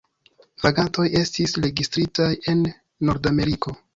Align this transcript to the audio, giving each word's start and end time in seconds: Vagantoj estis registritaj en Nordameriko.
Vagantoj 0.63 1.05
estis 1.19 1.53
registritaj 1.67 2.31
en 2.55 2.65
Nordameriko. 3.11 3.79